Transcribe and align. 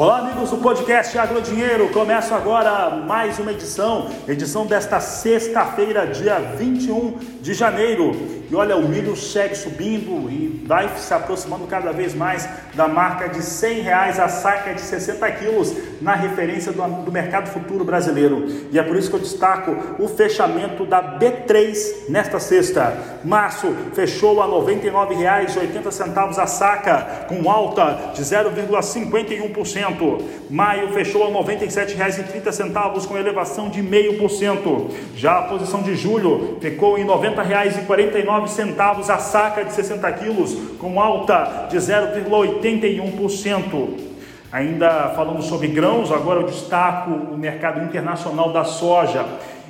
Olá, 0.00 0.20
amigos 0.20 0.48
do 0.48 0.56
podcast 0.56 1.18
Agro 1.18 1.42
Dinheiro. 1.42 1.90
Começa 1.90 2.34
agora 2.34 2.88
mais 2.88 3.38
uma 3.38 3.52
edição, 3.52 4.08
edição 4.26 4.64
desta 4.64 4.98
sexta-feira, 4.98 6.06
dia 6.06 6.38
21 6.56 7.18
de 7.42 7.52
janeiro. 7.52 8.40
E 8.50 8.54
olha, 8.54 8.78
o 8.78 8.88
milho 8.88 9.14
segue 9.14 9.54
subindo 9.54 10.30
e 10.30 10.64
vai 10.66 10.88
se 10.96 11.12
aproximando 11.12 11.66
cada 11.66 11.92
vez 11.92 12.14
mais 12.14 12.48
da 12.74 12.88
marca 12.88 13.28
de 13.28 13.42
100 13.42 13.80
reais 13.80 14.18
a 14.18 14.28
saca 14.28 14.72
de 14.72 14.80
60 14.80 15.30
quilos 15.32 15.76
na 16.00 16.14
referência 16.14 16.72
do, 16.72 16.82
do 17.04 17.12
mercado 17.12 17.48
futuro 17.50 17.84
brasileiro. 17.84 18.46
E 18.72 18.78
é 18.78 18.82
por 18.82 18.96
isso 18.96 19.10
que 19.10 19.16
eu 19.16 19.20
destaco 19.20 20.02
o 20.02 20.08
fechamento 20.08 20.86
da 20.86 21.18
B3 21.18 22.08
nesta 22.08 22.40
sexta. 22.40 22.96
Março 23.22 23.72
fechou 23.92 24.40
a 24.40 24.46
R$ 24.46 24.52
99,80 24.52 26.38
a 26.38 26.46
saca, 26.46 27.26
com 27.28 27.50
alta 27.50 28.12
de 28.14 28.22
0,51%. 28.22 29.89
Maio 30.50 30.92
fechou 30.92 31.22
a 31.24 31.28
R$ 31.28 31.32
97,30 31.32 33.06
com 33.06 33.16
elevação 33.16 33.68
de 33.68 33.80
0,5%. 33.82 34.90
Já 35.14 35.38
a 35.38 35.42
posição 35.42 35.82
de 35.82 35.94
julho 35.94 36.58
ficou 36.60 36.98
em 36.98 37.02
R$ 37.02 37.08
90,49 37.08 38.48
centavos 38.48 39.10
a 39.10 39.18
saca 39.18 39.64
de 39.64 39.72
60 39.72 40.10
quilos, 40.12 40.56
com 40.78 41.00
alta 41.00 41.68
de 41.70 41.76
0,81%. 41.76 44.10
Ainda 44.52 45.12
falando 45.14 45.42
sobre 45.42 45.68
grãos, 45.68 46.10
agora 46.10 46.40
eu 46.40 46.46
destaco 46.46 47.10
o 47.10 47.38
mercado 47.38 47.84
internacional 47.84 48.52
da 48.52 48.64
soja. 48.64 49.24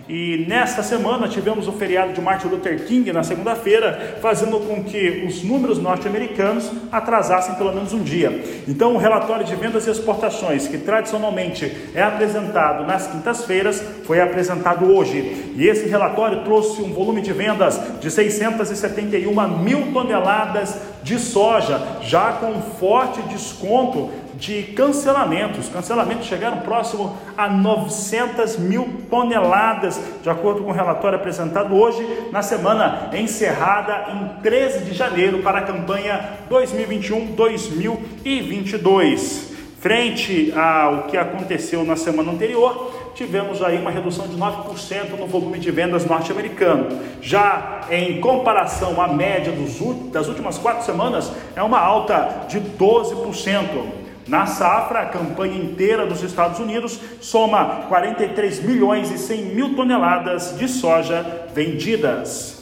E 0.08 0.44
nesta 0.48 0.82
semana 0.82 1.28
tivemos 1.28 1.68
o 1.68 1.72
feriado 1.72 2.12
de 2.12 2.20
Martin 2.20 2.48
Luther 2.48 2.84
King 2.84 3.12
na 3.12 3.22
segunda-feira, 3.22 4.18
fazendo 4.20 4.58
com 4.60 4.82
que 4.82 5.24
os 5.26 5.42
números 5.42 5.78
norte-americanos 5.78 6.70
atrasassem 6.90 7.54
pelo 7.54 7.72
menos 7.72 7.92
um 7.92 8.02
dia. 8.02 8.44
Então, 8.66 8.94
o 8.94 8.98
relatório 8.98 9.44
de 9.44 9.54
vendas 9.54 9.86
e 9.86 9.90
exportações, 9.90 10.66
que 10.66 10.78
tradicionalmente 10.78 11.90
é 11.94 12.02
apresentado 12.02 12.86
nas 12.86 13.06
quintas-feiras, 13.06 13.82
foi 14.04 14.20
apresentado 14.20 14.92
hoje. 14.92 15.52
E 15.56 15.66
esse 15.68 15.88
relatório 15.88 16.42
trouxe 16.44 16.82
um 16.82 16.92
volume 16.92 17.20
de 17.20 17.32
vendas 17.32 17.80
de 18.00 18.10
671 18.10 19.58
mil 19.58 19.92
toneladas 19.92 20.76
de 21.02 21.18
soja, 21.18 21.80
já 22.02 22.32
com 22.32 22.60
forte 22.78 23.22
desconto 23.22 24.10
de 24.34 24.64
cancelamentos. 24.74 25.68
Cancelamentos 25.68 26.26
chegaram 26.26 26.58
próximo 26.58 27.16
a 27.36 27.48
900 27.48 28.58
mil 28.58 29.02
toneladas, 29.10 30.00
de 30.22 30.30
acordo 30.30 30.62
com 30.62 30.70
o 30.70 30.74
relatório 30.74 31.18
apresentado 31.18 31.74
hoje, 31.74 32.06
na 32.32 32.42
semana 32.42 33.10
encerrada 33.12 34.06
em 34.12 34.28
13 34.42 34.84
de 34.84 34.94
janeiro 34.94 35.42
para 35.42 35.58
a 35.58 35.62
campanha 35.62 36.38
2021-2022. 36.50 39.50
Frente 39.80 40.52
ao 40.54 41.04
que 41.04 41.16
aconteceu 41.16 41.82
na 41.84 41.96
semana 41.96 42.32
anterior, 42.32 42.92
tivemos 43.14 43.62
aí 43.62 43.78
uma 43.78 43.90
redução 43.90 44.28
de 44.28 44.36
9% 44.36 45.18
no 45.18 45.26
volume 45.26 45.58
de 45.58 45.70
vendas 45.70 46.04
norte-americano. 46.04 47.00
Já 47.22 47.86
em 47.90 48.20
comparação 48.20 49.00
à 49.00 49.08
média 49.08 49.50
dos, 49.50 49.80
das 50.10 50.28
últimas 50.28 50.58
quatro 50.58 50.84
semanas, 50.84 51.32
é 51.56 51.62
uma 51.62 51.78
alta 51.78 52.44
de 52.46 52.60
12%. 52.60 54.00
Na 54.30 54.46
safra, 54.46 55.00
a 55.00 55.06
campanha 55.06 55.60
inteira 55.60 56.06
dos 56.06 56.22
Estados 56.22 56.60
Unidos 56.60 57.00
soma 57.20 57.86
43 57.88 58.62
milhões 58.62 59.10
e 59.10 59.18
100 59.18 59.42
mil 59.46 59.74
toneladas 59.74 60.56
de 60.56 60.68
soja 60.68 61.48
vendidas. 61.52 62.59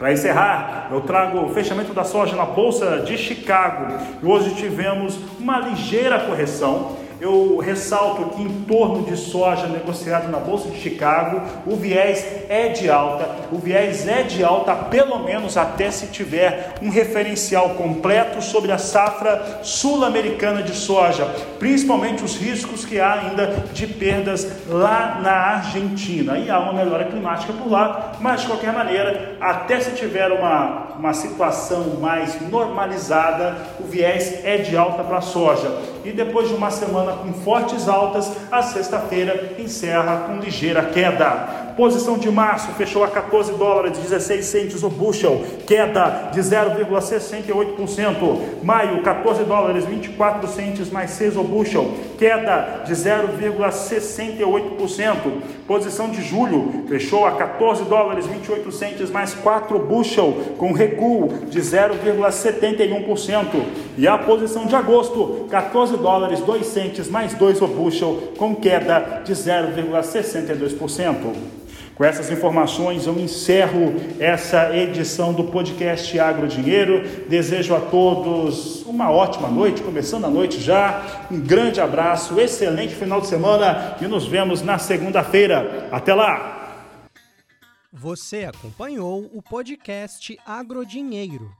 Para 0.00 0.14
encerrar, 0.14 0.88
eu 0.90 1.02
trago 1.02 1.44
o 1.44 1.50
fechamento 1.50 1.92
da 1.92 2.04
soja 2.04 2.34
na 2.34 2.46
Bolsa 2.46 3.00
de 3.00 3.18
Chicago. 3.18 3.98
Hoje 4.22 4.54
tivemos 4.54 5.14
uma 5.38 5.58
ligeira 5.58 6.18
correção 6.20 6.96
eu 7.20 7.58
ressalto 7.58 8.36
que 8.36 8.42
em 8.42 8.62
torno 8.62 9.04
de 9.04 9.16
soja 9.16 9.66
negociado 9.66 10.30
na 10.30 10.38
Bolsa 10.38 10.70
de 10.70 10.78
Chicago, 10.78 11.42
o 11.66 11.76
viés 11.76 12.24
é 12.48 12.68
de 12.68 12.90
alta, 12.90 13.28
o 13.52 13.58
viés 13.58 14.08
é 14.08 14.22
de 14.22 14.42
alta 14.42 14.74
pelo 14.74 15.18
menos 15.18 15.56
até 15.56 15.90
se 15.90 16.06
tiver 16.06 16.74
um 16.80 16.88
referencial 16.88 17.70
completo 17.70 18.40
sobre 18.40 18.72
a 18.72 18.78
safra 18.78 19.60
sul-americana 19.62 20.62
de 20.62 20.74
soja, 20.74 21.26
principalmente 21.58 22.24
os 22.24 22.36
riscos 22.36 22.84
que 22.84 22.98
há 22.98 23.12
ainda 23.12 23.64
de 23.72 23.86
perdas 23.86 24.50
lá 24.68 25.20
na 25.22 25.32
Argentina. 25.32 26.38
E 26.38 26.50
há 26.50 26.58
uma 26.58 26.72
melhora 26.72 27.04
climática 27.04 27.52
por 27.52 27.70
lá, 27.70 28.12
mas 28.20 28.40
de 28.40 28.46
qualquer 28.46 28.72
maneira, 28.72 29.36
até 29.40 29.78
se 29.80 29.90
tiver 29.92 30.32
uma, 30.32 30.88
uma 30.98 31.12
situação 31.12 31.98
mais 32.00 32.40
normalizada, 32.50 33.56
o 33.78 33.84
viés 33.84 34.44
é 34.44 34.56
de 34.58 34.76
alta 34.76 35.02
para 35.02 35.18
a 35.18 35.22
soja. 35.22 35.70
E 36.04 36.12
depois 36.12 36.48
de 36.48 36.54
uma 36.54 36.70
semana 36.70 37.12
com 37.12 37.32
fortes 37.32 37.88
altas, 37.88 38.30
a 38.50 38.62
sexta-feira 38.62 39.54
encerra 39.58 40.24
com 40.26 40.38
ligeira 40.38 40.82
queda. 40.84 41.60
Posição 41.76 42.16
de 42.18 42.28
março 42.30 42.72
fechou 42.72 43.04
a 43.04 43.08
14 43.08 43.52
dólares 43.52 43.96
e 43.96 44.00
16 44.02 44.44
centes 44.44 44.82
o 44.82 44.90
bushel, 44.90 45.42
queda 45.66 46.28
de 46.32 46.40
0,68%. 46.40 48.62
Maio, 48.62 49.00
14 49.02 49.44
dólares 49.44 49.86
24 49.86 50.46
centes 50.48 50.90
mais 50.90 51.12
6 51.12 51.38
o 51.38 51.42
bushel, 51.42 51.90
queda 52.18 52.82
de 52.84 52.92
0,68%. 52.92 55.40
Posição 55.66 56.10
de 56.10 56.20
julho 56.22 56.84
fechou 56.86 57.24
a 57.24 57.32
14 57.32 57.84
dólares 57.84 58.26
28 58.26 58.70
centes 58.72 59.10
mais 59.10 59.32
4 59.34 59.78
bushel, 59.78 60.34
com 60.58 60.72
recuo 60.72 61.28
de 61.48 61.60
0,71%. 61.60 63.46
E 63.96 64.06
a 64.06 64.18
posição 64.18 64.66
de 64.66 64.74
agosto, 64.74 65.46
14 65.90 65.96
dólares 65.96 66.40
2 66.40 66.66
centes 66.66 67.08
mais 67.08 67.34
2 67.34 67.62
o 67.62 67.66
bushel, 67.66 68.32
com 68.36 68.54
queda 68.54 69.22
de 69.24 69.32
0,62%. 69.32 71.34
Com 71.94 72.04
essas 72.04 72.30
informações, 72.30 73.06
eu 73.06 73.18
encerro 73.18 73.94
essa 74.18 74.74
edição 74.74 75.34
do 75.34 75.44
podcast 75.44 76.18
Agro 76.18 76.48
Dinheiro. 76.48 77.06
Desejo 77.28 77.74
a 77.74 77.80
todos 77.80 78.82
uma 78.86 79.10
ótima 79.10 79.48
noite, 79.48 79.82
começando 79.82 80.24
a 80.24 80.30
noite 80.30 80.58
já. 80.60 81.26
Um 81.30 81.38
grande 81.38 81.80
abraço, 81.80 82.40
excelente 82.40 82.94
final 82.94 83.20
de 83.20 83.26
semana 83.26 83.96
e 84.00 84.06
nos 84.06 84.26
vemos 84.26 84.62
na 84.62 84.78
segunda-feira. 84.78 85.88
Até 85.92 86.14
lá! 86.14 86.56
Você 87.92 88.44
acompanhou 88.44 89.28
o 89.34 89.42
podcast 89.42 90.38
Agro 90.46 90.86
Dinheiro. 90.86 91.59